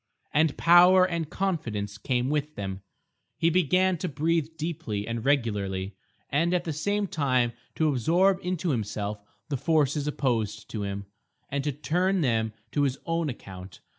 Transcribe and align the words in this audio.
And 0.33 0.57
power 0.57 1.07
and 1.07 1.29
confidence 1.29 1.99
came 1.99 2.31
with 2.31 2.55
them. 2.55 2.81
He 3.37 3.51
began 3.51 3.99
to 3.99 4.09
breathe 4.09 4.47
deeply 4.57 5.07
and 5.07 5.23
regularly, 5.23 5.95
and 6.31 6.55
at 6.55 6.63
the 6.63 6.73
same 6.73 7.05
time 7.05 7.53
to 7.75 7.87
absorb 7.87 8.39
into 8.41 8.71
himself 8.71 9.19
the 9.49 9.57
forces 9.57 10.07
opposed 10.07 10.67
to 10.71 10.81
him, 10.81 11.05
and 11.51 11.63
to 11.65 11.71
turn 11.71 12.21
them 12.21 12.51
to 12.71 12.81
his 12.81 12.97
own 13.05 13.29
account. 13.29 13.79